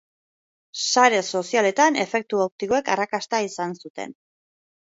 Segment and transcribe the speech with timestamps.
[0.93, 4.19] Sare sozialetan efektu optikoek arrakasta izan zuten.